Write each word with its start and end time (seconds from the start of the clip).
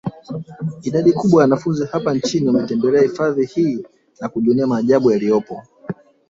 Idadi 0.83 1.11
kubwa 1.13 1.41
ya 1.41 1.45
wanafunzi 1.45 1.85
hapa 1.91 2.13
nchini 2.13 2.47
wanatembelea 2.47 3.01
hifadhi 3.01 3.45
hii 3.45 3.85
na 4.21 4.29
kujionea 4.29 4.67
maajabu 4.67 5.11
yaliyopo 5.11 5.63